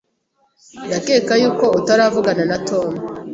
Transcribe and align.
Ndakeka 0.87 1.33
yuko 1.41 1.65
utaravugana 1.79 2.43
na 2.51 2.57
Tom. 2.67 2.89